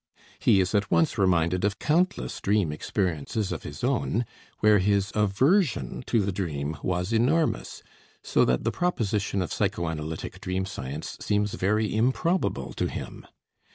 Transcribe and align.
He 0.39 0.59
is 0.59 0.73
at 0.73 0.89
once 0.89 1.19
reminded 1.19 1.63
of 1.63 1.77
countless 1.77 2.41
dream 2.41 2.71
experiences 2.71 3.51
of 3.51 3.61
his 3.61 3.83
own, 3.83 4.25
where 4.59 4.79
his 4.79 5.11
aversion 5.13 6.03
to 6.07 6.21
the 6.21 6.31
dream 6.31 6.75
was 6.81 7.13
enormous, 7.13 7.83
so 8.23 8.43
that 8.45 8.63
the 8.63 8.71
proposition 8.71 9.43
of 9.43 9.53
psychoanalytic 9.53 10.41
dream 10.41 10.65
science 10.65 11.17
seems 11.21 11.53
very 11.53 11.95
improbable 11.95 12.73
to 12.73 12.87
him. 12.89 13.27